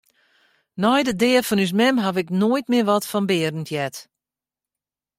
Nei 0.81 1.01
de 1.07 1.13
dea 1.21 1.41
fan 1.47 1.63
ús 1.65 1.71
mem 1.79 1.97
haw 2.03 2.15
ik 2.21 2.29
nea 2.39 2.63
mear 2.69 2.87
wat 2.89 3.09
fan 3.11 3.29
Berend 3.29 3.69
heard. 3.71 3.95